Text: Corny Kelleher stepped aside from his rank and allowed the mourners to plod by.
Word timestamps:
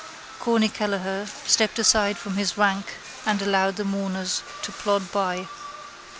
Corny 0.39 0.67
Kelleher 0.67 1.27
stepped 1.45 1.77
aside 1.77 2.17
from 2.17 2.33
his 2.35 2.57
rank 2.57 2.93
and 3.23 3.39
allowed 3.39 3.75
the 3.75 3.85
mourners 3.85 4.41
to 4.63 4.71
plod 4.71 5.11
by. 5.11 5.47